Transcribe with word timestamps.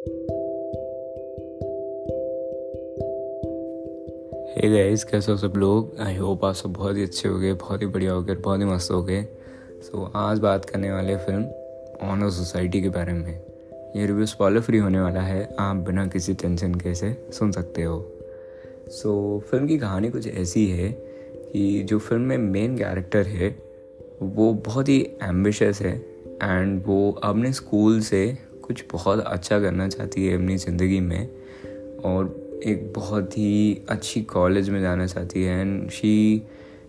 Hey 0.00 0.08
guys 4.70 5.04
कैसे 5.04 5.32
हो 5.32 5.38
सब 5.38 5.52
लोग? 5.56 5.96
आई 6.00 6.16
होप 6.16 6.44
आप 6.44 6.54
सब 6.54 6.72
बहुत 6.72 6.96
ही 6.96 7.02
अच्छे 7.02 7.28
हो 7.28 7.38
गए 7.38 7.52
बहुत 7.52 7.82
ही 7.82 7.86
बढ़िया 7.86 8.12
हो 8.12 8.22
गए 8.22 8.34
बहुत 8.34 8.60
ही 8.60 8.64
मस्त 8.64 8.90
हो 8.90 9.02
गए। 9.02 9.22
सो 9.80 10.04
so, 10.04 10.10
आज 10.14 10.38
बात 10.38 10.64
करने 10.64 10.92
वाले 10.92 11.16
फ़िल्म 11.16 11.44
ऑनर 12.08 12.30
सोसाइटी 12.30 12.82
के 12.82 12.88
बारे 12.88 13.12
में। 13.12 13.42
ये 13.96 14.06
रिव्यू 14.06 14.26
स्पॉलर 14.26 14.60
फ्री 14.60 14.78
होने 14.78 15.00
वाला 15.00 15.20
है 15.20 15.56
आप 15.58 15.76
बिना 15.76 16.06
किसी 16.06 16.34
टेंशन 16.34 16.74
के 16.74 16.94
से 16.94 17.26
सुन 17.32 17.52
सकते 17.52 17.82
हो। 17.82 18.18
सो 18.88 19.40
so, 19.44 19.50
फ़िल्म 19.50 19.66
की 19.66 19.78
कहानी 19.78 20.10
कुछ 20.10 20.28
ऐसी 20.28 20.66
है 20.66 20.92
कि 21.52 21.82
जो 21.82 21.98
फ़िल्म 21.98 22.22
में 22.22 22.38
मेन 22.38 22.78
कैरेक्टर 22.78 23.26
है 23.26 23.62
वो 24.22 24.52
बहुत 24.54 24.88
ही 24.88 25.10
एम्बिशस 25.22 25.78
है 25.82 25.98
एंड 26.42 26.82
वो 26.86 27.12
अपने 27.12 27.52
स्कूल 27.52 28.00
से 28.00 28.49
कुछ 28.70 28.84
बहुत 28.92 29.20
अच्छा 29.20 29.60
करना 29.60 29.88
चाहती 29.88 30.26
है 30.26 30.34
अपनी 30.34 30.56
ज़िंदगी 30.56 31.00
में 31.00 31.28
और 32.04 32.50
एक 32.64 32.92
बहुत 32.96 33.38
ही 33.38 33.82
अच्छी 33.88 34.22
कॉलेज 34.22 34.70
में 34.70 34.80
जाना 34.80 35.06
चाहती 35.06 35.42
है 35.42 35.60
and 35.60 35.90
she 35.90 36.42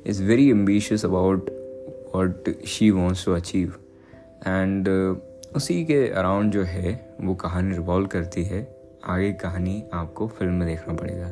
is 0.06 0.24
very 0.24 0.50
ambitious 0.50 1.06
about 1.06 1.50
what 2.16 2.66
she 2.66 2.92
wants 2.92 3.26
to 3.26 3.34
achieve 3.34 3.74
and 4.48 4.90
उसी 5.56 5.86
के 5.86 6.08
अराउंड 6.10 6.52
जो 6.52 6.64
है 6.64 7.16
वो 7.22 7.36
कहानी 7.36 7.74
रिवॉल्व 7.74 8.08
करती 8.08 8.44
है। 8.44 8.76
आगे 9.06 9.34
कहानी 9.34 9.84
आपको 9.94 10.28
फ़िल्म 10.28 10.54
में 10.54 10.68
देखना 10.68 10.94
पड़ेगा। 10.94 11.32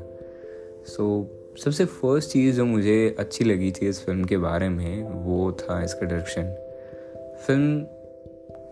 सो 0.87 1.29
so, 1.55 1.63
सबसे 1.63 1.85
फ़र्स्ट 1.85 2.29
चीज़ 2.29 2.55
जो 2.55 2.65
मुझे 2.65 3.15
अच्छी 3.19 3.43
लगी 3.43 3.71
थी 3.71 3.87
इस 3.87 4.05
फ़िल्म 4.05 4.23
के 4.23 4.37
बारे 4.37 4.69
में 4.69 5.03
वो 5.03 5.51
था 5.51 5.83
इसका 5.83 6.05
डायरेक्शन 6.05 6.51
फ़िल्म 7.47 7.98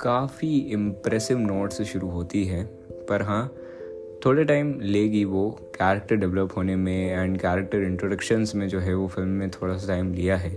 काफ़ी 0.02 0.58
इम्प्रेसिव 0.72 1.38
नोट 1.40 1.72
से 1.72 1.86
शुरू 1.86 2.10
होती 2.10 2.44
है, 2.46 2.64
पर 3.10 3.22
हाँ 3.22 3.48
थोड़े 4.26 4.44
टाइम 4.46 4.80
लेगी 4.82 5.23
वो 5.26 5.50
कैरेक्टर 5.76 6.16
डेवलप 6.16 6.56
होने 6.58 6.76
में 6.76 7.12
एंड 7.12 7.38
कैरेक्टर 7.40 7.84
इंट्रोडक्शंस 7.84 8.56
में 8.56 8.68
जो 8.70 8.80
है 8.80 8.94
वो 8.94 9.08
फ़िल्म 9.08 9.30
में 9.30 9.50
थोड़ा 9.52 9.78
सा 9.78 9.88
टाइम 9.88 10.14
लिया 10.14 10.38
है। 10.38 10.52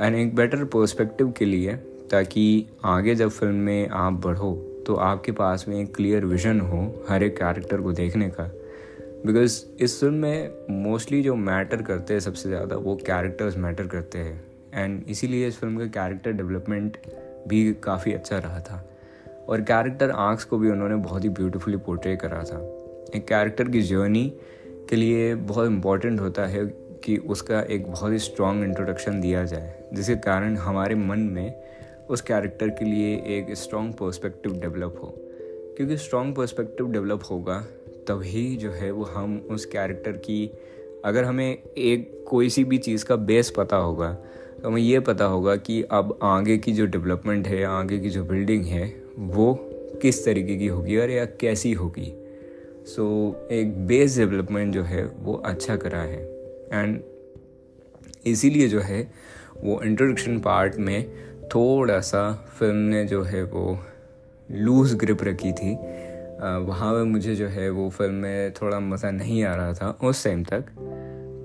एंड 0.00 0.16
एक 0.16 0.34
बेटर 0.34 0.64
पर्सपेक्टिव 0.66 1.32
के 1.38 1.44
लिए, 1.44 1.74
ताकि 2.10 2.66
आगे 2.84 3.14
जब 3.14 3.28
फ़िल्म 3.30 3.54
में 3.56 3.88
आप 3.88 4.20
बढ़ो 4.24 4.54
तो 4.86 4.94
आपके 4.94 5.32
पास 5.32 5.64
में 5.68 5.80
एक 5.80 5.94
क्लियर 5.94 6.24
विजन 6.24 6.60
हो 6.60 6.80
हर 7.08 7.22
एक 7.22 7.36
कैरेक्टर 7.36 7.80
को 7.80 7.92
देखने 7.92 8.28
का। 8.30 8.50
बिकॉज़ 9.26 9.62
इस 9.80 9.98
फ़िल्म 10.00 10.14
में 10.14 10.82
मोस्टली 10.82 11.22
जो 11.22 11.34
मैटर 11.36 11.82
करते 11.82 12.14
हैं 12.14 12.20
सबसे 12.20 12.48
ज़्यादा, 12.48 12.76
वो 12.76 12.94
कैरेक्टर्स 12.96 13.56
मैटर 13.56 13.86
करते 13.86 14.18
हैं। 14.18 14.40
एंड 14.74 15.02
इसीलिए 15.08 15.48
इस 15.48 15.58
फ़िल्म 15.58 15.78
का 15.78 15.86
कैरेक्टर 15.96 16.32
डेवलपमेंट 16.32 16.96
भी 17.48 17.72
काफ़ी 17.72 18.12
अच्छा 18.12 18.38
रहा 18.38 18.60
था। 18.60 18.90
और 19.48 19.60
कैरेक्टर 19.60 20.10
आर्क्स 20.10 20.44
को 20.44 20.58
भी 20.58 20.70
उन्होंने 20.70 20.96
बहुत 20.96 21.24
ही 21.24 21.28
ब्यूटीफुली 21.28 21.76
पोर्ट्रे 21.76 22.16
करा 22.16 22.44
था। 22.44 22.74
एक 23.14 23.28
कैरेक्टर 23.28 23.68
की 23.68 23.82
जर्नी 23.82 24.34
के 24.66 24.96
लिए 24.96 25.34
बहुत 25.34 25.66
इंपॉर्टेंट 25.66 26.20
होता 26.20 26.46
है 26.46 26.66
कि 27.04 27.16
उसका 27.16 27.62
एक 27.62 27.92
बहुत 27.92 28.12
ही 28.12 28.18
स्ट्रॉन्ग 28.18 28.64
इंट्रोडक्शन 28.64 29.20
दिया 29.20 29.44
जाए, 29.44 29.84
जिसके 29.92 30.16
कारण 30.16 30.56
हमारे 30.56 30.94
मन 30.94 31.18
में 31.18 31.62
उस 32.10 32.20
कैरेक्टर 32.20 32.68
के 32.68 32.84
लिए 32.84 33.14
एक 33.14 33.56
स्ट्रॉन्ग 33.56 33.94
पर्सपेक्टिव 33.94 34.52
डेवलप 34.52 35.00
हो। 35.02 35.14
क्योंकि 35.76 35.96
स्ट्रॉन्ग 35.96 36.36
पर्सपेक्टिव 36.36 36.88
डेवलप 36.88 37.20
होगा, 37.30 37.64
तभी 37.88 38.56
जो 38.56 38.70
है 38.70 38.90
वो 38.90 39.04
हम 39.04 39.46
उस 39.50 39.64
कैरेक्टर 39.64 40.12
की, 40.12 40.50
अगर 41.04 41.24
हमें 41.24 41.62
एक 41.78 42.24
कोई 42.28 42.48
सी 42.48 42.64
भी 42.64 42.78
चीज़ 42.78 43.04
का 43.04 43.16
बेस 43.16 43.50
पता 43.50 43.76
होगा 43.76 44.18
तो 44.62 44.68
हमें 44.68 44.80
ये 44.82 45.00
पता 45.00 45.24
होगा 45.24 45.56
कि 45.56 45.82
अब 45.82 46.18
आगे 46.22 46.56
की 46.58 46.72
जो 46.72 46.86
डेवलपमेंट 46.86 47.46
है 47.46 47.64
आगे 47.64 47.98
की 47.98 48.10
जो 48.10 48.24
बिल्डिंग 48.24 48.64
है 48.64 48.86
वो 49.18 49.52
किस 50.02 50.24
तरीके 50.24 50.56
की 50.56 50.66
होगी 50.66 50.96
और 50.96 51.10
या 51.10 51.24
कैसी 51.40 51.72
होगी। 51.72 52.12
सो 52.86 53.04
so, 53.30 53.52
एक 53.52 53.86
बेस 53.86 54.16
डेवलपमेंट 54.18 54.74
जो 54.74 54.82
है 54.82 55.04
वो 55.18 55.34
अच्छा 55.34 55.76
करा 55.76 56.00
है। 56.00 56.22
एंड 56.72 57.00
इसीलिए 58.26 58.68
जो 58.68 58.80
है 58.80 59.02
वो 59.56 59.80
इंट्रोडक्शन 59.82 60.38
पार्ट 60.40 60.76
में 60.76 61.08
थोड़ा 61.54 62.00
सा 62.00 62.32
फ़िल्म 62.58 62.76
ने 62.76 63.04
जो 63.04 63.22
है 63.22 63.42
वो 63.44 63.78
लूज 64.48 64.94
ग्रिप 64.94 65.22
रखी 65.22 65.52
थी। 65.52 65.74
वहाँ 66.42 66.92
पर 66.94 67.04
मुझे 67.04 67.34
जो 67.34 67.46
है 67.46 67.70
वो 67.70 67.88
फ़िल्म 67.90 68.14
में 68.14 68.52
थोड़ा 68.52 68.80
मज़ा 68.80 69.10
नहीं 69.10 69.44
आ 69.44 69.54
रहा 69.54 69.72
था 69.72 69.98
उस 70.02 70.24
टाइम 70.24 70.44
तक। 70.44 70.64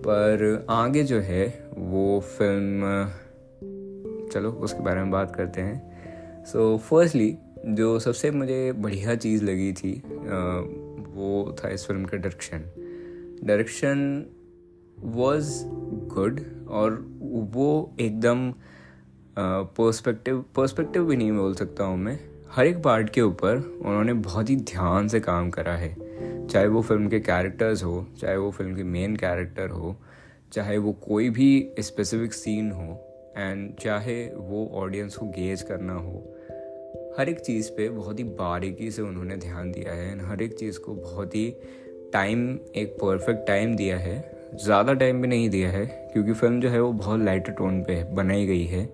पर 0.08 0.66
आगे 0.70 1.04
जो 1.04 1.20
है 1.20 1.46
वो 1.78 2.20
फ़िल्म 2.20 2.82
चलो 4.30 4.52
उसके 4.52 4.84
बारे 4.84 5.02
में 5.02 5.12
बात 5.12 5.36
करते 5.36 5.62
हैं। 5.62 6.46
सो 6.46 6.74
so, 6.74 6.82
फर्स्टली 6.82 7.36
जो 7.68 8.00
सबसे 8.00 8.32
मुझे 8.32 8.72
बढ़िया 8.72 9.16
चीज़ 9.16 9.44
लगी 9.44 9.72
थी 9.74 9.92
वो 11.16 11.56
था 11.60 11.70
इस 11.70 11.86
फ़िल्म 11.88 12.06
का 12.06 12.18
डायरेक्शन 12.18 12.66
डायरेक्शन 13.44 14.26
वॉज़ 15.00 15.52
गुड 16.14 16.40
और 16.70 16.92
वो 17.54 17.96
एकदम 18.00 18.52
पर्सपेक्टिव 19.78 20.44
पर्सपेक्टिव 20.56 21.06
भी 21.06 21.16
नहीं 21.18 21.32
बोल 21.32 21.54
सकता 21.56 21.84
हूँ 21.84 21.98
मैं। 21.98 22.20
हर 22.52 22.66
एक 22.68 22.82
पार्ट 22.84 23.10
के 23.10 23.22
ऊपर 23.22 23.56
उन्होंने 23.86 24.14
बहुत 24.14 24.50
ही 24.50 24.56
ध्यान 24.56 25.08
से 25.08 25.20
काम 25.20 25.50
करा 25.50 25.76
है। 25.76 25.96
चाहे 26.50 26.68
वो 26.68 26.82
फ़िल्म 26.82 27.08
के 27.08 27.20
कैरेक्टर्स 27.20 27.84
हो, 27.84 28.06
चाहे 28.20 28.38
वो 28.38 28.52
फ़िल्म 28.52 28.76
के 28.76 28.84
मेन 28.84 29.16
कैरेक्टर 29.16 29.70
हो, 29.70 29.96
चाहे 30.54 30.78
वो 30.78 30.92
कोई 31.04 31.30
भी 31.30 31.74
स्पेसिफिक 31.80 32.34
सीन 32.34 32.72
हो 32.72 33.00
एंड 33.38 33.76
चाहे 33.76 34.24
वो 34.28 34.66
ऑडियंस 34.76 35.16
को 35.16 35.26
गेज 35.28 35.62
करना 35.62 35.94
हो, 35.94 36.24
हर 37.18 37.30
एक 37.30 37.40
चीज़ 37.40 37.70
पे 37.72 37.90
बहुत 37.90 38.20
ही 38.20 38.24
बारीकी 38.24 38.92
से 38.92 39.02
उन्होंने 39.02 39.36
ध्यान 39.38 39.72
दिया 39.72 39.94
है। 39.94 40.12
एंड 40.12 40.22
हर 40.22 40.42
एक 40.42 40.54
चीज़ 40.54 40.80
को 40.80 40.94
बहुत 40.94 41.36
ही 41.36 41.50
टाइम 42.14 42.48
एक 42.76 42.98
परफेक्ट 43.02 43.48
टाइम 43.48 43.76
दिया 43.76 43.98
है। 43.98 44.18
ज़्यादा 44.64 44.94
टाइम 44.94 45.22
भी 45.22 45.28
नहीं 45.28 45.50
दिया 45.50 45.70
है, 45.70 45.86
क्योंकि 46.14 46.34
फ़िल्म 46.34 46.60
जो 46.62 46.70
है 46.70 46.82
वो 46.82 46.92
बहुत 46.94 47.22
लाइट 47.22 47.50
टोन 47.50 47.82
पे 47.84 48.04
बनाई 48.14 48.46
गई 48.46 48.66
है। 48.66 48.86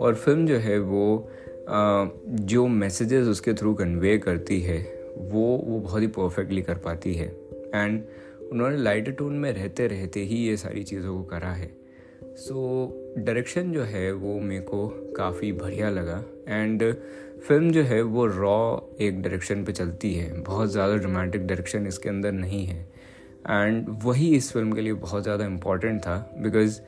और 0.00 0.14
फ़िल्म 0.14 0.46
जो 0.46 0.56
है 0.56 0.78
वो 0.78 1.30
जो 1.68 2.66
मैसेजेस 2.68 3.26
उसके 3.26 3.54
थ्रू 3.54 3.74
कन्वे 3.74 4.18
करती 4.18 4.60
है 4.60 4.78
वो 5.16 5.44
वो 5.64 5.78
बहुत 5.78 6.02
ही 6.02 6.06
परफेक्टली 6.06 6.62
कर 6.62 6.78
पाती 6.78 7.14
है। 7.14 7.26
एंड 7.74 8.02
उन्होंने 8.52 8.76
लाइटर 8.76 9.12
टोन 9.12 9.32
में 9.32 9.52
रहते 9.52 9.86
रहते 9.86 10.20
ही 10.20 10.36
ये 10.36 10.56
सारी 10.56 10.82
चीज़ों 10.82 11.16
को 11.16 11.22
करा 11.24 11.52
है। 11.52 11.70
सो 12.36 13.14
डायरेक्शन 13.18 13.72
जो 13.72 13.82
है 13.82 14.10
वो 14.12 14.38
मेरे 14.40 14.60
को 14.60 14.86
काफ़ी 15.16 15.52
बढ़िया 15.52 15.90
लगा। 15.90 16.22
एंड 16.48 16.82
फ़िल्म 17.48 17.70
जो 17.70 17.82
है 17.82 18.00
वो 18.02 18.26
रॉ 18.26 18.78
एक 19.00 19.20
डायरेक्शन 19.22 19.64
पे 19.64 19.72
चलती 19.72 20.12
है। 20.14 20.42
बहुत 20.42 20.70
ज़्यादा 20.70 20.96
ड्रामेटिक 20.96 21.46
डायरेक्शन 21.46 21.86
इसके 21.86 22.08
अंदर 22.08 22.32
नहीं 22.32 22.64
है। 22.66 22.80
एंड 23.50 23.86
वही 24.04 24.34
इस 24.36 24.52
फ़िल्म 24.52 24.72
के 24.72 24.80
लिए 24.80 24.92
बहुत 24.94 25.22
ज़्यादा 25.22 25.44
इंपॉर्टेंट 25.44 26.00
था। 26.00 26.16
बिकॉज़ 26.38 26.80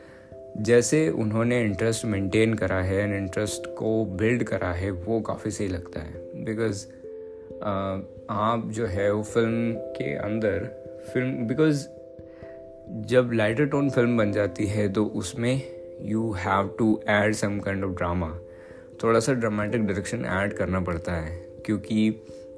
जैसे 0.61 1.09
उन्होंने 1.11 1.61
इंटरेस्ट 1.63 2.05
मेंटेन 2.05 2.55
करा 2.55 2.81
है 2.81 3.03
एंड 3.03 3.15
इंटरेस्ट 3.15 3.67
को 3.79 4.05
बिल्ड 4.05 4.45
करा 4.45 4.73
है, 4.73 4.91
वो 4.91 5.21
काफ़ी 5.21 5.51
सही 5.51 5.69
लगता 5.69 6.01
है। 6.01 6.45
बिकॉज़ 6.45 6.87
आप 8.31 8.63
जो 8.69 8.87
है 8.87 9.11
वो 9.13 9.23
फ़िल्म 9.23 9.73
के 9.97 10.15
अंदर 10.15 10.65
फ़िल्म 11.13 11.47
बिकॉज़ 11.47 11.87
जब 13.09 13.31
लाइटर 13.33 13.67
टोन 13.67 13.89
फ़िल्म 13.91 14.17
बन 14.19 14.33
जाती 14.33 14.67
है 14.67 14.89
तो 14.93 15.05
उसमें 15.05 15.63
you 16.03 16.33
have 16.33 16.69
to 16.79 17.01
add 17.09 17.35
some 17.35 17.59
kind 17.59 17.85
of 17.85 17.93
drama 17.93 18.29
थोड़ा 19.03 19.21
सा 19.21 19.33
ड्रामेटिक 19.33 19.87
डायरेक्शन 19.87 20.25
ऐड 20.25 20.53
करना 20.53 20.81
पड़ता 20.81 21.13
है, 21.13 21.37
क्योंकि 21.67 22.11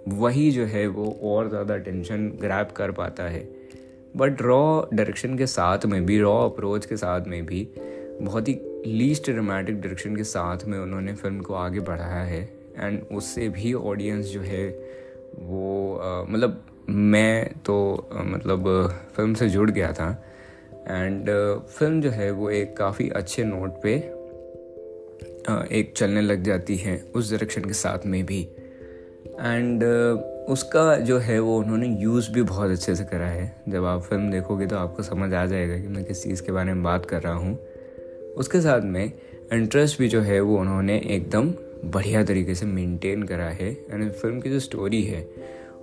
वही 0.08 0.50
जो 0.50 0.64
है 0.64 0.86
वो 0.86 1.10
और 1.24 1.48
ज़्यादा 1.48 1.76
टेंशन 1.78 2.28
ग्रैप 2.40 2.72
कर 2.76 2.92
पाता 2.92 3.28
है. 3.28 3.48
बट 4.16 4.42
रॉ 4.42 4.82
डायरेक्शन 4.94 5.38
के 5.38 5.46
साथ 5.46 5.86
में 5.86 6.04
भी 6.06 6.20
रॉ 6.20 6.36
अप्रोच 6.44 6.86
के 6.86 6.96
साथ 6.96 7.26
में 7.26 7.44
भी 7.46 7.68
बहुत 8.22 8.48
ही 8.48 8.60
लीस्ट 8.86 9.30
ड्रामेटिक 9.30 9.80
डायरेक्शन 9.80 10.16
के 10.16 10.24
साथ 10.26 10.64
में 10.66 10.78
उन्होंने 10.78 11.12
फ़िल्म 11.14 11.40
को 11.40 11.54
आगे 11.54 11.80
बढ़ाया 11.80 12.24
है. 12.24 12.48
एंड 12.78 13.02
उससे 13.12 13.48
भी 13.48 13.72
ऑडियंस 13.74 14.26
जो 14.26 14.40
है 14.40 14.68
वो 15.40 16.26
मतलब 16.30 16.64
मैं 16.88 17.48
तो 17.66 17.76
मतलब 18.14 18.68
फ़िल्म 19.16 19.34
से 19.34 19.48
जुड़ 19.48 19.70
गया 19.70 19.92
था। 19.92 20.10
एंड 20.88 21.30
फ़िल्म 21.68 22.00
जो 22.00 22.10
है 22.10 22.30
वो 22.30 22.50
एक 22.50 22.76
काफ़ी 22.76 23.08
अच्छे 23.10 23.44
नोट 23.44 23.82
पे 23.82 23.94
एक 25.72 25.92
चलने 25.96 26.20
लग 26.20 26.42
जाती 26.42 26.76
है 26.76 26.96
उस 27.14 27.30
डायरेक्शन 27.30 27.64
के 27.64 27.72
साथ 27.72 28.06
में 28.06 28.24
भी। 28.26 28.40
एंड 29.40 29.84
उसका 30.48 30.94
जो 30.96 31.18
है 31.18 31.38
वो 31.40 31.58
उन्होंने 31.58 31.88
यूज़ 32.00 32.30
भी 32.32 32.42
बहुत 32.42 32.70
अच्छे 32.70 32.94
से 32.94 33.04
करा 33.04 33.26
है। 33.26 33.62
जब 33.68 33.84
आप 33.84 34.02
फ़िल्म 34.02 34.30
देखोगे 34.30 34.66
तो 34.66 34.76
आपको 34.76 35.02
समझ 35.02 35.32
आ 35.34 35.44
जाएगा 35.46 35.78
कि 35.78 35.88
मैं 35.88 36.04
किस 36.04 36.22
चीज़ 36.22 36.42
के 36.42 36.52
बारे 36.52 36.74
में 36.74 36.82
बात 36.82 37.06
कर 37.06 37.22
रहा 37.22 37.34
हूँ। 37.34 37.58
उसके 38.36 38.60
साथ 38.60 38.80
में 38.80 39.04
इंटरेस्ट 39.52 39.98
भी 39.98 40.08
जो 40.08 40.20
है 40.20 40.40
वो 40.40 40.58
उन्होंने 40.58 40.98
एकदम 41.06 41.50
बढ़िया 41.84 42.22
तरीके 42.24 42.54
से 42.54 42.66
मेंटेन 42.66 43.22
करा 43.22 43.48
है 43.50 43.70
एंड 43.90 44.10
फ़िल्म 44.12 44.40
की 44.40 44.50
जो 44.50 44.58
स्टोरी 44.60 45.02
है, 45.02 45.22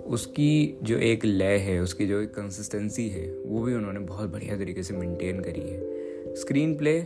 उसकी 0.06 0.78
जो 0.82 0.98
एक 0.98 1.24
लय 1.24 1.56
है, 1.58 1.80
उसकी 1.80 2.06
जो 2.06 2.20
एक 2.20 2.30
कंसिस्टेंसी 2.30 3.08
है, 3.08 3.26
वो 3.46 3.62
भी 3.62 3.74
उन्होंने 3.74 4.00
बहुत 4.00 4.30
बढ़िया 4.30 4.56
तरीके 4.56 4.82
से 4.82 4.94
मेंटेन 4.94 5.40
करी 5.40 5.60
है। 5.60 6.34
स्क्रीन 6.34 6.76
प्ले 6.76 7.00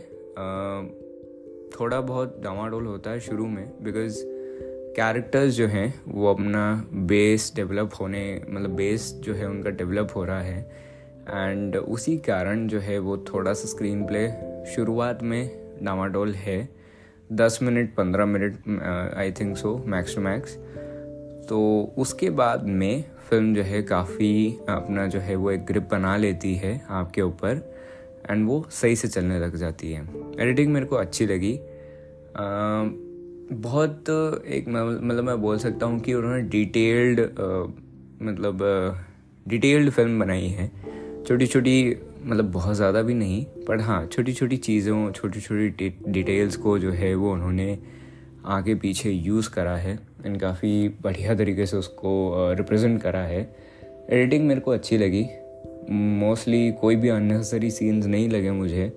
थोड़ा 1.69 1.99
बहुत 2.01 2.39
डामाडोल 2.43 2.85
होता 2.85 3.11
है 3.11 3.19
शुरू 3.19 3.47
में 3.47 3.83
बिकॉज़ 3.83 4.23
कैरेक्टर्स 4.95 5.53
जो 5.53 5.67
हैं, 5.67 5.93
वो 6.07 6.27
अपना 6.33 6.89
बेस 6.93 7.51
डेवलप 7.55 7.91
होने 7.99 8.41
मतलब 8.49 8.69
बेस 8.69 9.11
जो 9.23 9.33
है 9.33 9.49
उनका 9.49 9.69
डेवलप 9.69 10.11
हो 10.15 10.25
रहा 10.25 10.41
है 10.41 10.59
एंड 11.29 11.75
उसी 11.75 12.17
कारण 12.17 12.67
जो 12.67 12.79
है 12.79 12.99
वो 12.99 13.17
थोड़ा 13.17 13.53
सा 13.53 13.67
स्क्रीन 13.67 14.05
प्ले 14.05 14.27
शुरुआत 14.73 15.23
में 15.23 15.77
डामाडोल 15.83 16.33
है। 16.33 16.82
दस 17.31 17.59
मिनट 17.61 17.93
पंद्रह 17.95 18.25
minute 18.25 18.55
I 19.17 19.31
think 19.31 19.57
so 19.57 19.83
max 19.87 20.15
two 20.15 20.21
max 20.21 20.55
तो 21.49 21.59
उसके 21.97 22.29
बाद 22.29 22.63
में 22.63 23.03
फ़िल्म 23.29 23.53
जो 23.55 23.61
है 23.61 23.81
काफ़ी 23.83 24.57
अपना 24.69 25.05
जो 25.07 25.19
है 25.19 25.35
वो 25.35 25.51
एक 25.51 25.65
ग्रिप 25.65 25.87
बना 25.91 26.15
लेती 26.17 26.53
है 26.55 26.81
आपके 26.89 27.21
ऊपर 27.21 27.61
एंड 28.29 28.47
वो 28.47 28.65
सही 28.71 28.95
से 28.95 29.07
चलने 29.07 29.39
लग 29.39 29.55
जाती 29.55 29.91
है। 29.91 30.01
एडिटिंग 30.39 30.71
मेरे 30.73 30.85
को 30.85 30.95
अच्छी 30.95 31.25
लगी। 31.25 31.55
आ, 31.55 32.83
बहुत 33.51 34.09
एक 34.47 34.65
मतलब 34.67 35.23
मैं 35.23 35.41
बोल 35.41 35.57
सकता 35.57 35.85
हूँ 35.85 35.99
कि 35.99 36.13
उन्होंने 36.13 36.41
डिटेल्ड 36.41 37.19
मतलब 38.21 38.59
डिटेल्ड 39.47 39.89
फ़िल्म 39.89 40.19
बनाई 40.19 40.47
है। 40.47 40.71
छोटी 41.27 41.47
छोटी 41.47 41.97
मतलब 42.25 42.51
बहुत 42.51 42.75
ज़्यादा 42.75 43.01
भी 43.01 43.13
नहीं 43.13 43.43
पर 43.67 43.79
हाँ 43.79 44.05
छोटी 44.05 44.33
छोटी 44.33 44.57
चीज़ों 44.57 45.11
छोटी 45.11 45.41
छोटी 45.41 45.89
डिटेल्स 46.07 46.55
को 46.55 46.77
जो 46.79 46.91
है 46.91 47.13
वो 47.15 47.31
उन्होंने 47.33 47.77
आगे 48.45 48.75
पीछे 48.75 49.11
यूज़ 49.11 49.49
करा 49.49 49.75
है 49.77 49.97
एंड 50.25 50.39
काफ़ी 50.41 50.87
बढ़िया 51.01 51.35
तरीके 51.35 51.65
से 51.65 51.77
उसको 51.77 52.53
रिप्रेजेंट 52.57 53.01
करा 53.01 53.19
है। 53.19 53.41
एडिटिंग 54.09 54.47
मेरे 54.47 54.61
को 54.61 54.71
अच्छी 54.71 54.97
लगी। 54.97 55.25
मोस्टली 55.91 56.71
कोई 56.71 56.95
भी 56.95 57.09
अननेसेसरी 57.09 57.69
सीन्स 57.71 58.05
नहीं 58.05 58.29
लगे 58.29 58.51
मुझे, 58.51 58.91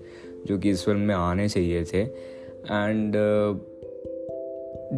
जो 0.46 0.58
कि 0.58 0.70
इस 0.70 0.84
फ़िल्म 0.84 1.00
में 1.00 1.14
आने 1.14 1.48
चाहिए 1.48 1.84
थे। 1.84 2.00
एंड 2.00 3.14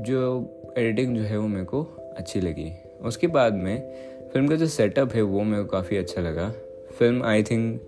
जो 0.07 0.75
एडिटिंग 0.79 1.17
जो 1.17 1.23
है 1.23 1.39
वो 1.39 1.49
मेरे 1.49 1.65
को 1.65 1.83
अच्छी 2.17 2.41
लगी। 2.41 2.71
उसके 3.03 3.27
बाद 3.27 3.55
में 3.55 3.77
फ़िल्म 4.33 4.49
का 4.49 4.57
जो 4.57 4.67
सेटअप 4.67 5.15
है 5.15 5.23
वो 5.23 5.43
मेरे 5.43 5.63
को 5.63 5.69
काफ़ी 5.69 5.97
अच्छा 5.97 6.21
लगा। 6.21 6.49
फ़िल्म 6.99 7.23
आई 7.23 7.43
थिंक 7.43 7.81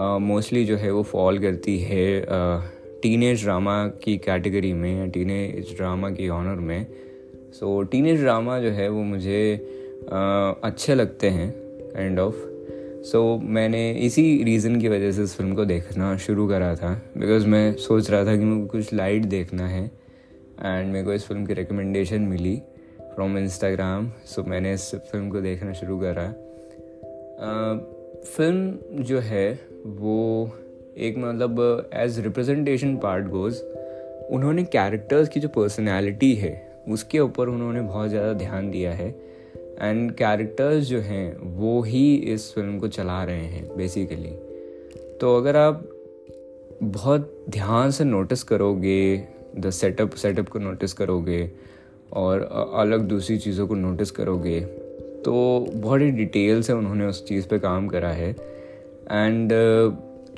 मोस्टली 0.00 0.64
जो 0.64 0.76
है 0.76 0.90
वो 0.90 1.02
फॉल 1.02 1.38
करती 1.38 1.78
है 1.78 2.26
टीनेज 3.02 3.42
ड्रामा 3.42 3.88
की 3.88 4.16
कैटेगरी 4.18 4.72
में 4.72 4.98
या 4.98 5.06
टीनेज 5.06 5.76
ड्रामा 5.76 6.10
की 6.10 6.28
ऑनर 6.28 6.54
में। 6.54 6.86
सो 7.52 7.82
टीनेज 7.82 8.20
ड्रामा 8.20 8.60
जो 8.60 8.70
है 8.70 8.88
वो 8.88 9.02
मुझे 9.02 9.66
uh, 10.04 10.64
अच्छे 10.64 10.94
लगते 10.94 11.28
हैं 11.28 11.54
काइंड 11.94 12.18
ऑफ़ 12.18 12.34
सो 13.02 13.38
मैंने 13.42 13.92
इसी 13.92 14.42
रीज़न 14.44 14.80
की 14.80 14.88
वजह 14.88 15.12
से 15.12 15.22
इस 15.22 15.36
फ़िल्म 15.36 15.54
को 15.54 15.64
देखना 15.64 16.16
शुरू 16.16 16.48
करा 16.48 16.74
था 16.74 17.02
बिकॉज़ 17.18 17.46
मैं 17.46 17.74
सोच 17.74 18.10
रहा 18.10 18.24
था 18.24 18.36
कि 18.36 18.44
मुझे 18.44 18.68
कुछ 18.68 18.94
लाइट 18.94 19.24
देखना 19.24 19.68
है 19.68 19.90
एंड 20.62 20.92
मेरे 20.92 21.04
को 21.04 21.12
इस 21.12 21.26
फ़िल्म 21.26 21.46
की 21.46 21.54
रिकमेंडेशन 21.54 22.22
मिली 22.22 22.62
फ्रॉम 23.00 23.38
इंस्टाग्राम 23.38 24.10
सो 24.24 24.42
मैंने 24.42 24.74
इस 24.74 24.94
फ़िल्म 24.94 25.30
को 25.30 25.40
देखना 25.40 25.72
शुरू 25.72 25.98
करा। 25.98 26.34
फ़िल्म 28.26 29.02
जो 29.04 29.18
है, 29.18 29.52
वो 29.86 30.50
एक 30.98 31.16
मतलब 31.18 31.90
एज 31.94 32.18
रिप्रेजेंटेशन 32.20 32.96
पार्ट 32.96 33.26
गोज़ 33.28 33.62
उन्होंने 34.32 34.62
कैरेक्टर्स 34.64 35.28
की 35.28 35.40
जो 35.40 35.48
पर्सनैलिटी 35.48 36.34
है, 36.34 36.52
उसके 36.88 37.18
ऊपर 37.20 37.48
उन्होंने 37.48 37.80
बहुत 37.80 38.08
ज़्यादा 38.10 38.32
ध्यान 38.32 38.70
दिया 38.70 38.92
है। 38.92 39.08
एंड 39.80 40.12
कैरेक्टर्स 40.12 40.84
जो 40.84 40.98
हैं, 41.00 41.36
वो 41.36 41.80
ही 41.82 42.14
इस 42.14 42.52
फ़िल्म 42.54 42.78
को 42.78 42.88
चला 42.88 43.22
रहे 43.24 43.44
हैं 43.44 43.76
बेसिकली 43.76 44.32
तो 45.20 45.36
अगर 45.36 45.56
आप 45.56 45.88
बहुत 46.82 47.44
ध्यान 47.50 47.90
से 47.90 48.04
नोटिस 48.04 48.42
करोगे 48.42 49.16
द 49.56 49.70
सेटअप 49.70 50.14
सेटअप 50.14 50.48
को 50.48 50.58
नोटिस 50.58 50.92
करोगे, 50.92 51.50
और 52.12 52.42
अलग 52.76 53.00
दूसरी 53.00 53.36
चीज़ों 53.38 53.66
को 53.66 53.74
नोटिस 53.74 54.10
करोगे 54.10 54.60
तो 55.24 55.66
बहुत 55.74 56.00
ही 56.00 56.10
डिटेल 56.10 56.62
से 56.62 56.72
उन्होंने 56.72 57.06
उस 57.06 57.26
चीज़ 57.28 57.48
पे 57.48 57.58
काम 57.58 57.88
करा 57.88 58.08
है। 58.08 58.30
एंड 59.10 59.52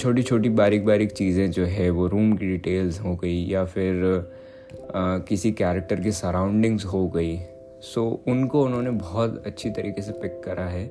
छोटी 0.01 0.23
छोटी 0.23 0.49
बारीक 0.49 0.85
बारीक 0.87 1.13
चीज़ें 1.13 1.51
जो 1.51 1.65
है 1.65 1.91
वो 1.91 2.07
रूम 2.07 2.33
की 2.37 2.47
डिटेल्स 2.47 3.01
हो 3.01 3.15
गई 3.17 3.45
या 3.47 3.65
फिर 3.65 4.05
आ, 4.95 5.19
किसी 5.19 5.53
कैरेक्टर 5.53 6.01
की 6.01 6.13
सराउंडिंग्स 6.13 6.85
हो 6.85 7.09
गई। 7.09 7.37
सो 7.83 8.23
so, 8.27 8.31
उनको 8.31 8.65
उन्होंने 8.65 8.91
बहुत 8.91 9.43
अच्छी 9.47 9.71
तरीके 9.71 10.03
से 10.03 10.13
पिक 10.13 10.41
करा 10.45 10.65
है। 10.65 10.85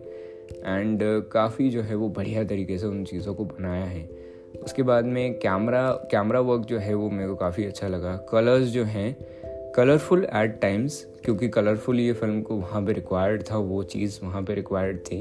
एंड 0.65 0.99
काफ़ी 1.31 1.69
जो 1.69 1.81
है 1.81 1.95
वो 1.95 2.09
बढ़िया 2.09 2.43
तरीके 2.43 2.77
से 2.77 2.87
उन 2.87 3.03
चीज़ों 3.03 3.33
को 3.33 3.45
बनाया 3.45 3.85
है। 3.85 4.03
उसके 4.63 4.83
बाद 4.83 5.05
में 5.05 5.39
कैमरा 5.39 5.89
कैमरा 6.11 6.39
वर्क 6.39 6.65
जो 6.65 6.79
है 6.79 6.93
वो 6.93 7.09
मेरे 7.09 7.29
को 7.29 7.35
काफ़ी 7.35 7.65
अच्छा 7.65 7.87
लगा। 7.87 8.15
कलर्स 8.31 8.67
जो 8.67 8.83
हैं 8.83 9.15
कलरफुल 9.75 10.23
एट 10.23 10.59
टाइम्स 10.61 11.05
क्योंकि 11.25 11.47
कलरफुल 11.47 11.99
ये 11.99 12.13
फ़िल्म 12.13 12.41
को 12.41 12.55
वहाँ 12.55 12.81
पे 12.85 12.93
रिक्वायर्ड 12.93 13.43
था 13.43 13.57
वो 13.57 13.81
चीज़ 13.83 14.19
वहाँ 14.23 14.41
पे 14.43 14.53
रिक्वायर्ड 14.53 14.97
थी। 14.97 15.17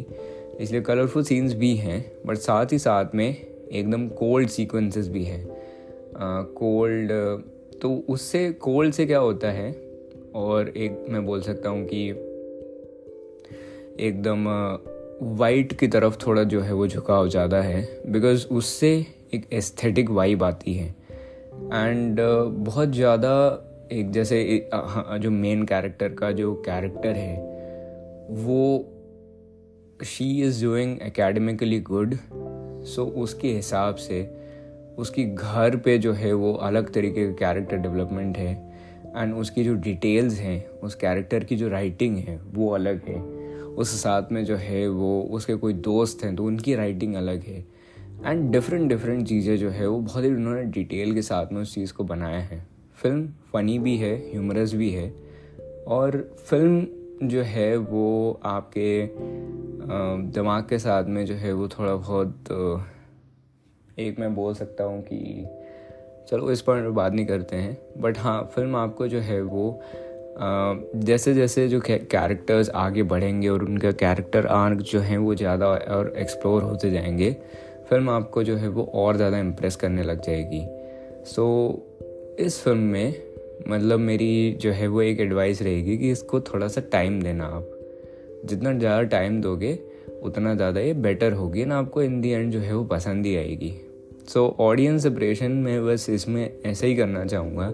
इसलिए 0.60 0.80
कलरफुल 0.80 1.24
सीन्स 1.24 1.54
भी 1.54 1.74
हैं 1.76 2.04
बट 2.26 2.36
साथ 2.36 2.72
ही 2.72 2.78
साथ 2.78 3.14
में 3.14 3.28
एकदम 3.28 4.08
कोल्ड 4.08 4.48
सीक्वेंसेस 4.48 5.08
भी 5.08 5.24
हैं। 5.24 5.44
कोल्ड 6.54 7.10
uh, 7.10 7.80
तो 7.80 8.04
उससे 8.08 8.50
कोल्ड 8.52 8.94
से 8.94 9.06
क्या 9.06 9.18
होता 9.18 9.50
है? 9.50 9.72
और 10.34 10.68
एक 10.68 11.04
मैं 11.08 11.26
बोल 11.26 11.40
सकता 11.40 11.68
हूँ 11.68 11.84
कि 11.84 12.08
एकदम 14.00 14.46
वाइट 15.38 15.72
uh, 15.72 15.78
की 15.78 15.88
तरफ़ 15.88 16.26
थोड़ा 16.26 16.44
जो 16.44 16.60
है 16.60 16.72
वो 16.72 16.86
झुकाव 16.88 17.28
ज़्यादा 17.28 17.62
है 17.62 17.86
बिकॉज़ 18.06 18.46
उससे 18.48 18.94
एक 19.34 19.52
एस्थेटिक 19.52 20.10
वाइब 20.10 20.44
आती 20.44 20.74
है। 20.74 20.88
एंड 21.64 22.20
बहुत 22.64 22.92
ज़्यादा 22.92 23.70
एक 23.92 24.10
जैसे 24.10 24.68
जो 25.20 25.30
मेन 25.30 25.62
कैरेक्टर 25.62 26.08
का 26.08 26.30
जो 26.32 26.54
कैरेक्टर 26.54 27.08
है, 27.08 27.36
वो 28.30 28.90
she 30.04 30.42
is 30.42 30.64
doing 30.64 30.96
academically 31.02 31.80
good 31.80 32.14
so 32.86 33.04
उसके 33.04 33.48
हिसाब 33.48 33.94
से, 33.94 34.22
उसकी 34.98 35.24
घर 35.24 35.76
पे 35.76 35.98
जो 35.98 36.12
है 36.12 36.32
वो 36.32 36.52
अलग 36.52 36.92
तरीके 36.92 37.26
का 37.26 37.32
कैरेक्टर 37.32 37.76
डेवलपमेंट 37.76 38.38
है 38.38 38.52
एंड 39.16 39.34
उसकी 39.34 39.64
जो 39.64 39.74
डिटेल्स 39.74 40.38
हैं, 40.38 40.66
उस 40.68 40.94
कैरेक्टर 40.94 41.44
की 41.44 41.56
जो 41.56 41.68
राइटिंग 41.68 42.16
है, 42.16 42.40
वो 42.54 42.70
अलग 42.70 43.04
है। 43.08 43.20
उस 43.74 43.90
साथ 44.02 44.32
में 44.32 44.44
जो 44.44 44.56
है 44.56 44.88
वो, 44.88 45.22
उसके 45.22 45.54
कोई 45.54 45.72
दोस्त 45.72 46.24
हैं 46.24 46.36
तो 46.36 46.44
उनकी 46.44 46.74
राइटिंग 46.74 47.14
अलग 47.14 47.42
है। 47.42 47.64
एंड 48.26 48.50
डिफरेंट 48.52 48.88
डिफरेंट 48.88 49.26
चीज़ें 49.28 49.56
जो 49.56 49.70
है 49.70 49.86
वो 49.86 49.98
बहुत 49.98 50.24
ही 50.24 50.30
उन्होंने 50.30 50.64
डिटेल 50.64 51.14
के 51.14 51.22
साथ 51.22 51.52
में 51.52 51.60
उस 51.62 51.74
चीज़ 51.74 51.92
को 51.92 52.04
बनाया 52.04 52.38
है। 52.38 52.73
फ़िल्म 53.04 53.26
फ़नी 53.52 53.78
भी 53.78 53.96
है 53.96 54.14
ह्यूमरस 54.32 54.72
भी 54.74 54.90
है। 54.90 55.08
और 55.86 56.16
फ़िल्म 56.40 57.28
जो 57.28 57.42
है 57.42 57.76
वो 57.76 58.40
आपके 58.44 59.08
दिमाग 60.32 60.62
के 60.68 60.78
साथ 60.78 61.04
में 61.04 61.24
जो 61.26 61.34
है 61.34 61.52
वो 61.52 61.68
थोड़ा 61.68 61.94
बहुत 61.94 62.44
एक 63.98 64.18
मैं 64.18 64.34
बोल 64.34 64.54
सकता 64.54 64.84
हूँ 64.84 65.02
कि 65.02 65.44
चलो 66.30 66.50
इस 66.50 66.60
पर 66.60 66.88
बात 66.90 67.12
नहीं 67.12 67.26
करते 67.26 67.56
हैं। 67.56 67.76
बट 67.98 68.18
हाँ 68.18 68.42
फ़िल्म 68.54 68.76
आपको 68.76 69.08
जो 69.08 69.20
है 69.20 69.40
वो 69.42 69.80
जैसे 70.96 71.34
जैसे 71.34 71.68
जो 71.68 71.80
कैरेक्टर्स 71.80 72.70
आगे 72.70 73.02
बढ़ेंगे 73.02 73.48
और 73.48 73.64
उनका 73.64 73.92
कैरेक्टर 73.92 74.46
आर्क 74.46 74.78
जो 74.82 75.00
हैं 75.00 75.18
वो 75.18 75.34
ज़्यादा 75.34 75.66
और 75.66 76.12
एक्सप्लोर 76.16 76.62
होते 76.62 76.90
जाएँगे 76.90 77.30
फ़िल्म 77.90 78.10
आपको 78.10 78.42
जो 78.42 78.56
है 78.56 78.68
वो 78.68 78.90
और 78.94 79.16
ज़्यादा 79.16 79.38
इम्प्रेस 79.38 79.76
करने 79.76 80.02
लग 80.02 80.22
जाएगी। 80.22 80.66
सो 81.24 81.44
so, 81.70 82.03
इस 82.38 82.58
फ़िल्म 82.60 82.78
में 82.78 83.14
मतलब 83.68 83.98
मेरी 83.98 84.56
जो 84.60 84.70
है 84.70 84.86
वो 84.86 85.02
एक 85.02 85.20
एडवाइस 85.20 85.60
रहेगी 85.62 85.96
कि 85.98 86.10
इसको 86.10 86.40
थोड़ा 86.40 86.68
सा 86.68 86.80
टाइम 86.92 87.20
देना 87.22 87.44
आप। 87.46 87.70
जितना 88.44 88.72
ज़्यादा 88.72 89.02
टाइम 89.02 89.40
दोगे, 89.40 89.78
उतना 90.22 90.54
ज़्यादा 90.54 90.80
ये 90.80 90.92
बेटर 90.94 91.32
होगी 91.32 91.64
ना 91.64 91.78
आपको 91.78 92.02
इन 92.02 92.20
दी 92.20 92.30
एंड 92.30 92.50
जो 92.52 92.58
है 92.58 92.74
वो 92.76 92.84
पसंद 92.84 93.26
ही 93.26 93.36
आएगी। 93.36 93.72
सो 94.28 94.46
ऑडियंस 94.60 95.02
सेपरेशन 95.02 95.52
में 95.52 95.86
बस 95.86 96.08
इसमें 96.10 96.62
ऐसे 96.66 96.86
ही 96.86 96.96
करना 96.96 97.24
चाहूँगा। 97.24 97.66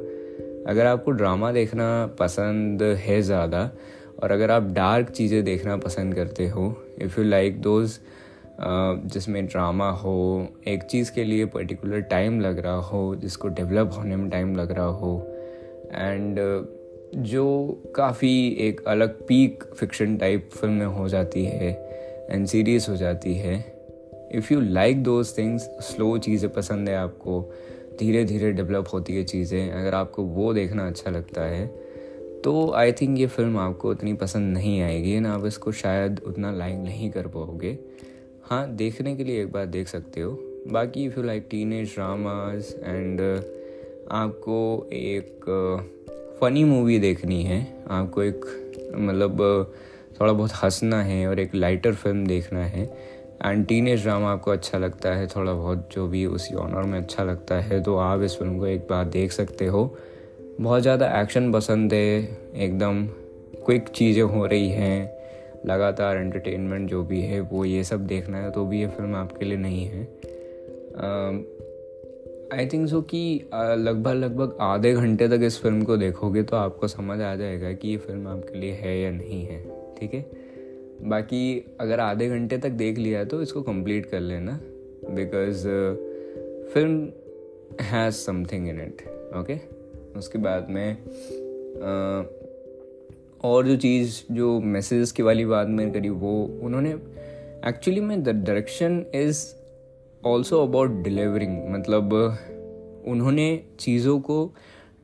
अगर 0.70 0.86
आपको 0.86 1.10
ड्रामा 1.10 1.52
देखना 1.52 2.06
पसंद 2.18 2.82
है 2.82 3.20
ज़्यादा, 3.22 3.70
और 4.22 4.30
अगर 4.30 4.50
आप 4.50 4.70
डार्क 4.72 5.10
चीज़ें 5.10 5.42
देखना 5.44 5.76
पसंद 5.78 6.14
करते 6.14 6.48
हो 6.48 6.74
इफ़ 6.98 7.20
यू 7.20 7.26
लाइक 7.26 7.60
दोज 7.62 7.98
जिसमें 8.62 9.46
ड्रामा 9.46 9.90
हो, 9.90 10.46
एक 10.68 10.82
चीज़ 10.82 11.12
के 11.12 11.24
लिए 11.24 11.44
पर्टिकुलर 11.44 12.00
टाइम 12.00 12.40
लग 12.40 12.58
रहा 12.58 12.74
हो, 12.74 13.14
जिसको 13.16 13.48
डेवलप 13.48 13.90
होने 13.96 14.16
में 14.16 14.28
टाइम 14.30 14.54
लग 14.56 14.72
रहा 14.72 14.86
हो 14.86 15.16
एंड 15.92 16.38
जो 17.16 17.46
काफ़ी 17.96 18.48
एक 18.60 18.80
अलग 18.86 19.26
पीक 19.26 19.64
फिक्शन 19.76 20.16
टाइप 20.16 20.50
फ़िल्में 20.52 20.86
हो 20.86 21.08
जाती 21.08 21.44
है 21.44 21.72
एंड 22.30 22.46
सीरीज़ 22.46 22.90
हो 22.90 22.96
जाती 22.96 23.34
है 23.34 23.54
if 24.32 24.52
you 24.54 24.60
like 24.60 25.02
those 25.02 25.36
things 25.38 25.62
slow 25.62 26.16
चीज़ें 26.18 26.52
पसंद 26.52 26.88
है 26.88 26.96
आपको 26.96 27.40
धीरे 28.00 28.24
धीरे 28.24 28.52
डेवलप 28.52 28.88
होती 28.92 29.16
है 29.16 29.24
चीज़ें, 29.24 29.70
अगर 29.72 29.94
आपको 29.94 30.22
वो 30.22 30.52
देखना 30.54 30.86
अच्छा 30.86 31.10
लगता 31.10 31.42
है 31.42 31.66
तो 32.44 32.72
आई 32.72 32.92
थिंक 32.92 33.18
ये 33.18 33.26
फ़िल्म 33.26 33.58
आपको 33.58 33.90
उतनी 33.90 34.12
पसंद 34.14 34.52
नहीं 34.54 34.80
आएगी, 34.82 35.18
ना 35.20 35.32
आप 35.34 35.46
इसको 35.46 35.72
शायद 35.72 36.20
उतना 36.26 36.52
लाइक 36.52 36.76
नहीं 36.76 37.10
कर 37.10 37.26
पाओगे 37.26 37.78
हाँ 38.50 38.66
देखने 38.68 39.14
के 39.16 39.24
लिए 39.24 39.42
एक 39.42 39.50
बार 39.52 39.66
देख 39.66 39.88
सकते 39.88 40.20
हो। 40.20 40.30
बाकी 40.66 41.04
if 41.04 41.16
you 41.16 41.22
like 41.22 41.46
teenage 41.72 41.92
dramas 41.94 42.74
and 42.82 43.20
आपको 44.10 44.56
एक 44.92 45.44
फ़नी 46.40 46.64
मूवी 46.64 46.98
देखनी 46.98 47.42
है। 47.42 47.60
आपको 47.90 48.22
एक 48.22 48.44
मतलब 48.94 49.40
थोड़ा 50.20 50.32
बहुत 50.32 50.52
हंसना 50.52 51.02
है 51.02 51.26
और 51.28 51.40
एक 51.40 51.54
लाइटर 51.54 51.94
फ़िल्म 51.94 52.26
देखना 52.26 52.64
है। 52.64 52.84
एंड 53.44 53.66
टीन 53.66 53.88
एज 53.88 54.02
ड्रामा 54.02 54.32
आपको 54.32 54.50
अच्छा 54.50 54.78
लगता 54.78 55.14
है, 55.14 55.26
थोड़ा 55.26 55.52
बहुत 55.52 55.88
जो 55.94 56.06
भी 56.08 56.24
उसी 56.26 56.54
ऑनर 56.54 56.82
में 56.82 56.98
अच्छा 56.98 57.24
लगता 57.24 57.60
है 57.60 57.82
तो 57.82 57.96
आप 57.98 58.22
इस 58.22 58.36
फ़िल्म 58.38 58.58
को 58.58 58.66
एक 58.66 58.86
बार 58.90 59.04
देख 59.10 59.32
सकते 59.32 59.66
हो। 59.66 59.84
बहुत 60.60 60.82
ज़्यादा 60.82 61.20
एक्शन 61.20 61.52
पसंद 61.52 61.94
है, 61.94 62.20
एकदम 62.56 63.06
क्विक 63.64 63.88
चीज़ें 63.88 64.22
हो 64.24 64.46
रही 64.46 64.68
हैं। 64.68 65.19
लगातार 65.66 66.16
एंटरटेनमेंट 66.16 66.90
जो 66.90 67.02
भी 67.02 67.20
है 67.20 67.40
वो 67.40 67.64
ये 67.64 67.84
सब 67.84 68.06
देखना 68.06 68.38
है 68.38 68.50
तो 68.50 68.66
भी 68.66 68.80
ये 68.80 68.86
फ़िल्म 68.86 69.14
आपके 69.14 69.44
लिए 69.44 69.58
नहीं 69.58 69.84
है। 69.84 70.04
आई 72.58 72.66
थिंक 72.66 72.88
सो 72.88 73.02
कि 73.02 73.44
लगभग 73.54 74.12
लगभग 74.12 74.56
आधे 74.60 74.92
घंटे 74.92 75.28
तक 75.28 75.40
इस 75.42 75.62
फ़िल्म 75.62 75.82
को 75.82 75.96
देखोगे 75.96 76.42
तो 76.42 76.56
आपको 76.56 76.88
समझ 76.88 77.20
आ 77.20 77.36
जाएगा 77.36 77.72
कि 77.72 77.88
ये 77.88 77.96
फ़िल्म 77.96 78.28
आपके 78.28 78.58
लिए 78.58 78.72
है 78.72 79.00
या 79.00 79.10
नहीं 79.10 79.46
है 79.46 79.62
ठीक 79.94 80.14
है? 80.14 80.26
बाकी 81.02 81.74
अगर 81.80 82.00
आधे 82.00 82.28
घंटे 82.28 82.58
तक 82.58 82.70
देख 82.70 82.98
लिया 82.98 83.24
तो 83.24 83.42
इसको 83.42 83.62
कंप्लीट 83.62 84.06
कर 84.06 84.20
लेना 84.20 84.60
because 85.10 85.68
film 86.74 87.12
has 87.80 88.14
something 88.14 88.68
in 88.68 88.80
it 88.80 89.02
okay 89.36 89.56
उसके 90.18 90.38
बाद 90.38 90.66
में 90.70 90.96
uh, 91.02 92.39
और 93.40 93.66
जो 93.66 93.76
चीज़, 93.76 94.20
जो 94.32 94.60
मैसेज 94.60 95.12
की 95.12 95.22
वाली 95.22 95.44
बात 95.44 95.68
मैंने 95.68 95.90
करी, 95.90 96.08
वो 96.08 96.60
उन्होंने 96.62 96.90
एक्चुअली 97.68 98.00
में 98.00 98.22
the 98.22 98.28
direction 98.28 99.04
is 99.14 99.44
also 100.22 100.62
about 100.62 101.02
delivering 101.02 101.56
मतलब 101.68 102.12
उन्होंने 103.08 103.62
चीज़ों 103.80 104.18
को 104.20 104.52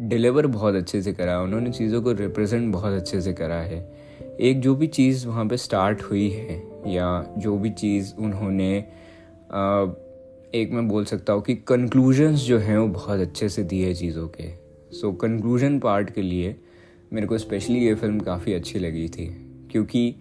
डिलीवर 0.03 0.47
बहुत 0.47 0.75
अच्छे 0.75 1.01
से 1.03 1.13
करा 1.13 1.41
उन्होंने 1.43 1.71
चीज़ों 1.71 2.03
को 2.03 2.13
रिप्रेजेंट 2.13 2.73
बहुत 2.73 2.95
अच्छे 2.95 3.21
से 3.21 3.33
करा 3.33 3.61
है। 3.61 3.79
एक 4.41 4.61
जो 4.61 4.75
भी 4.75 4.87
चीज़ 4.87 5.27
वहाँ 5.27 5.47
पे 5.47 5.57
स्टार्ट 5.57 6.03
हुई 6.03 6.29
है, 6.31 6.63
या 6.87 7.35
जो 7.39 7.57
भी 7.59 7.71
चीज़ 7.73 8.15
उन्होंने 8.17 8.77
एक 10.55 10.71
मैं 10.73 10.87
बोल 10.89 11.05
सकता 11.05 11.33
हूँ 11.33 11.43
कि 11.43 11.55
कंक्लूजन्स 11.69 12.41
जो 12.41 12.59
हैं, 12.59 12.77
वो 12.79 12.87
बहुत 12.89 13.21
अच्छे 13.21 13.49
से 13.49 13.63
दिए 13.65 13.95
चीज़ों 13.95 14.29
के। 14.29 14.51
सो 14.97 15.13
कंक्लूजन 15.13 15.79
पार्ट 15.79 16.11
के 16.11 16.23
लिए 16.23 16.55
मेरे 17.13 17.27
को 17.27 17.39
स्पेशली 17.39 17.79
ये 17.79 17.95
फ़िल्म 17.95 18.21
काफ़ी 18.21 18.53
अच्छी 18.53 18.79
लगी 18.79 19.09
थी। 19.09 19.27
क्योंकि 19.71 20.15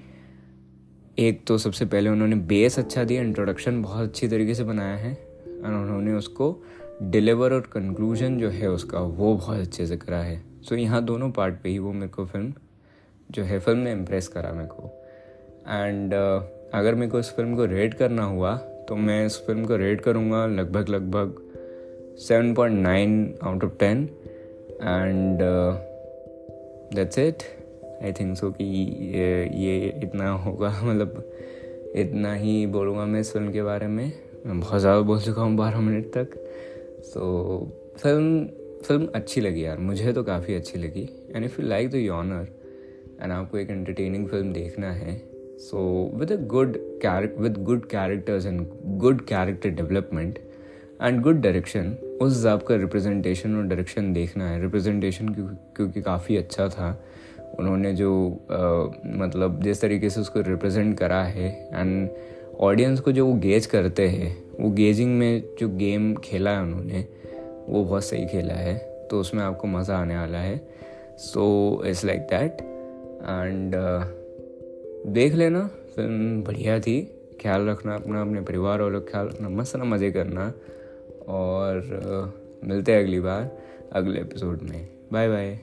एक 1.20 1.46
तो 1.48 1.58
सबसे 1.58 1.86
पहले 1.86 2.10
उन्होंने 2.10 2.36
बेस 2.36 2.80
अच्छा 2.80 3.04
दिया 3.04 3.22
इंट्रोडक्शन 3.22 3.82
बहुत 3.82 4.10
अच्छी 4.10 4.28
तरीके 4.28 4.54
से 4.54 4.64
बनाया 4.64 4.96
है 4.96 5.14
और 5.66 5.74
उन्होंने 5.74 6.14
उसको 6.14 6.64
डिलीवर 7.02 7.54
और 7.54 7.70
कंक्लूजन 7.74 8.38
जो 8.38 8.50
है 8.50 8.70
उसका 8.70 9.00
वो 9.00 9.34
बहुत 9.36 9.60
अच्छे 9.60 9.86
से 9.88 9.98
करा 9.98 10.18
है। 10.18 10.38
सो 10.62 10.76
so, 10.76 10.82
यहाँ 10.82 11.04
दोनों 11.06 11.32
पार्ट 11.32 11.56
पे 11.64 11.70
ही 11.70 11.80
वो 11.80 11.94
मेरे 11.94 12.08
को 12.08 12.26
फ़िल्म 12.26 12.54
जो 13.32 13.44
है 13.44 13.60
फ़िल्म 13.60 13.80
ने 13.80 13.92
इम्प्रेस 13.92 14.28
करा 14.28 14.52
मेरे 14.52 14.68
को। 14.68 14.92
एंड 15.68 16.14
uh, 16.14 16.42
अगर 16.74 16.96
मेरे 16.96 17.12
को 17.12 17.20
इस 17.20 17.30
फ़िल्म 17.30 17.56
को 17.56 17.66
रेट 17.66 17.94
करना 17.94 18.24
हुआ 18.24 18.56
तो 18.88 18.96
मैं 18.96 19.26
इस 19.26 19.38
फ़िल्म 19.38 19.66
को 19.66 19.76
रेट 19.76 20.02
करूँगा 20.02 20.46
लगभग 20.46 20.90
लगभग 20.90 21.42
seven 22.20 22.54
point 22.54 22.80
nine 22.80 23.34
out 23.44 23.64
of 23.64 23.72
ten 23.80 24.04
and 24.82 25.42
that's 26.96 27.20
it 27.20 27.44
I 28.04 28.12
think 28.12 28.38
so 28.38 28.50
कि 28.52 28.66
ये 29.66 29.78
इतना 30.04 30.30
होगा। 30.30 30.70
मतलब 30.84 31.24
इतना 31.96 32.34
ही 32.34 32.66
बोलूँगा 32.68 33.06
मैं 33.06 33.20
इस 33.20 33.32
फ़िल्म 33.34 33.52
के 33.52 33.62
बारे 33.64 33.88
में। 33.88 34.12
मैं 34.46 34.60
बहुत 34.60 34.82
ज़्यादा 34.82 35.02
बोल 35.02 35.22
चुका 35.22 35.42
हूँ 35.42 35.56
बारह 35.58 35.82
मिनट 35.82 36.12
तक। 36.18 36.36
सो 37.04 37.22
so, 37.60 38.02
फ़िल्म 38.02 38.46
फ़िल्म 38.84 39.08
अच्छी 39.16 39.42
लगी 39.42 39.66
यार। 39.66 39.78
मुझे 39.78 40.14
तो 40.14 40.24
काफ़ी 40.24 40.54
अच्छी 40.54 40.80
लगी। 40.80 41.10
And 41.36 41.46
if 41.46 41.62
you 41.62 41.68
like 41.68 41.90
the 41.92 41.96
genre 41.96 42.48
and 43.22 43.32
आपको 43.32 43.58
एक 43.58 43.70
एंटरटेनिंग 43.70 44.28
फ़िल्म 44.28 44.54
देखना 44.54 44.92
है 44.92 45.18
so 45.60 45.80
with 46.16 46.32
a 46.32 46.36
good 46.48 46.78
character 47.02 47.40
with 47.40 47.64
good 47.64 47.86
characters 47.86 48.46
and 48.46 48.66
good 48.98 49.22
character 49.26 49.70
development 49.70 50.40
and 51.02 51.22
good 51.22 51.42
direction 51.42 51.96
उस 52.22 52.36
हिसाब 52.36 52.62
का 52.62 52.76
रिप्रेजेंटेशन 52.76 53.56
और 53.58 53.64
डायरेक्शन 53.64 54.12
देखना 54.14 54.50
है। 54.50 54.62
रिप्रेजेंटेशन 54.62 55.30
क्योंकि 55.76 56.02
काफ़ी 56.02 56.38
अच्छा 56.38 56.68
था। 56.70 56.90
उन्होंने 57.60 57.94
जो 57.94 58.12
आ, 58.52 58.58
मतलब 59.18 59.62
जिस 59.64 59.82
तरीके 59.82 60.10
से 60.10 60.22
उसको 60.22 60.42
रिप्रेजेंट 60.42 60.98
करा 61.00 61.22
है 61.24 61.50
एंड 61.74 62.10
ऑडियंस 62.60 63.00
को 63.00 63.12
जो 63.12 63.26
वो 63.28 63.34
गेज 63.40 63.66
करते 63.66 64.08
हैं 64.08 64.36
वो 64.60 64.70
गेजिंग 64.72 65.18
में 65.20 65.44
जो 65.60 65.68
गेम 65.78 66.14
खेला 66.24 66.52
है 66.52 66.62
उन्होंने 66.62 67.06
वो 67.70 67.84
बहुत 67.84 68.04
सही 68.04 68.26
खेला 68.28 68.54
है। 68.54 68.78
तो 69.10 69.20
उसमें 69.20 69.44
आपको 69.44 69.68
मज़ा 69.68 69.98
आने 69.98 70.18
वाला 70.18 70.38
है। 70.38 70.58
So 71.20 71.44
it's 71.86 72.04
like 72.06 72.22
that 72.30 72.62
and 72.62 73.76
देख 75.14 75.34
लेना 75.34 75.66
फ़िल्म 75.96 76.42
बढ़िया 76.44 76.80
थी। 76.80 77.02
ख्याल 77.42 77.68
रखना 77.70 77.96
अपना 77.96 78.22
अपने 78.22 78.42
परिवार 78.42 78.82
वालों 78.82 79.02
का 79.02 79.12
ख्याल 79.12 79.28
रखना 79.28 79.50
मस्त 79.50 79.76
ना 79.76 79.84
मज़े 79.86 80.12
करना। 80.12 80.52
और 81.28 81.82
मिलते 82.64 82.92
हैं 82.92 83.04
अगली 83.04 83.20
बार 83.20 83.58
अगले 83.94 84.20
एपिसोड 84.22 84.62
में। 84.62 84.88
Bye 85.14 85.30
bye 85.30 85.60